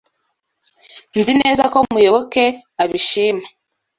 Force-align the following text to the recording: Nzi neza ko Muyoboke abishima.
Nzi 1.19 1.33
neza 1.41 1.63
ko 1.73 1.77
Muyoboke 1.91 2.43
abishima. 2.83 3.45